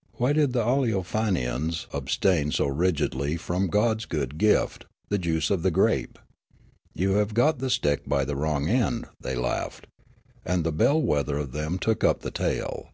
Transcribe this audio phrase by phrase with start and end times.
[0.18, 5.72] "Why did the Aleofanians abstain so rigidly from God's good gift, the juice of the
[5.72, 6.20] grape?""
[6.94, 9.88] You have got the stick by the wrong end," they laughed.
[10.44, 12.90] And the bell wether of them took up the tale.